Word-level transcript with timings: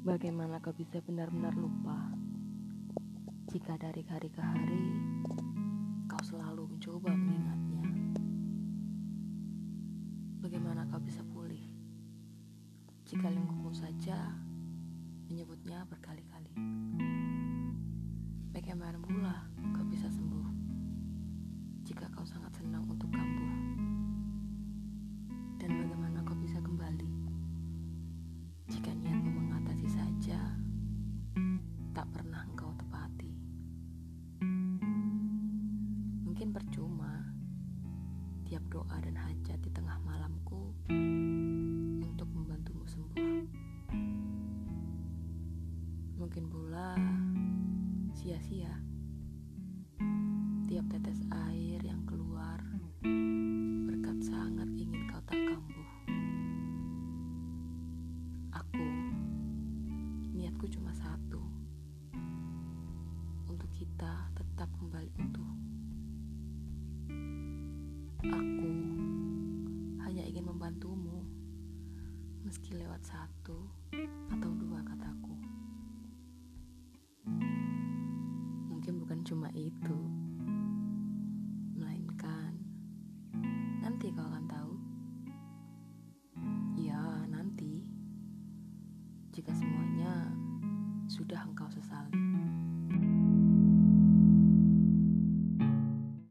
Bagaimana 0.00 0.64
kau 0.64 0.72
bisa 0.72 0.96
benar-benar 1.04 1.52
lupa 1.52 1.92
jika 3.52 3.76
dari 3.76 4.00
hari 4.08 4.32
ke 4.32 4.40
hari 4.40 4.96
kau 6.08 6.24
selalu 6.24 6.72
mencoba 6.72 7.12
mengingatnya? 7.12 7.84
Bagaimana 10.40 10.88
kau 10.88 11.04
bisa 11.04 11.20
pulih 11.20 11.60
jika 13.04 13.28
lingkungan 13.28 13.76
saja 13.76 14.40
menyebutnya 15.28 15.84
berkali-kali? 15.84 16.56
Bagaimana 18.56 18.96
pula 19.04 19.52
kau 19.76 19.84
bisa 19.84 20.08
sembuh 20.08 20.48
jika 21.84 22.08
kau 22.16 22.24
sangat 22.24 22.56
senang 22.56 22.88
untuk 22.88 23.12
doa 38.70 39.02
dan 39.02 39.18
hajat 39.18 39.58
di 39.58 39.70
tengah 39.74 39.98
malamku 40.06 40.70
untuk 42.06 42.30
membantumu 42.30 42.86
sembuh. 42.86 43.42
Mungkin 46.22 46.44
pula 46.46 46.94
sia-sia 48.14 48.70
tiap 50.70 50.86
tetes 50.86 51.18
air 51.50 51.82
yang 51.82 51.98
keluar 52.06 52.62
berkat 53.90 54.22
sangat 54.22 54.70
ingin 54.78 55.02
kau 55.10 55.18
tak 55.26 55.34
kambuh. 55.50 55.90
Aku, 58.54 58.86
niatku 60.30 60.70
cuma 60.70 60.94
satu, 60.94 61.42
untuk 63.50 63.70
kita 63.74 64.30
tetap 64.38 64.70
kembali 64.78 65.10
utuh. 65.18 65.59
membantumu, 70.70 71.26
meski 72.46 72.78
lewat 72.78 73.02
satu 73.02 73.58
atau 74.30 74.50
dua 74.54 74.78
kataku. 74.86 75.34
Mungkin 78.70 79.02
bukan 79.02 79.26
cuma 79.26 79.50
itu, 79.50 79.98
melainkan 81.74 82.54
nanti 83.82 84.14
kau 84.14 84.22
akan 84.22 84.46
tahu. 84.46 84.74
Ya, 86.78 87.02
nanti 87.26 87.82
jika 89.34 89.50
semuanya 89.50 90.30
sudah 91.10 91.42
engkau 91.50 91.66
sesali. 91.66 92.19